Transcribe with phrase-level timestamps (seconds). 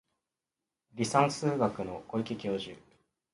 [0.95, 2.75] 離散数学の小池教授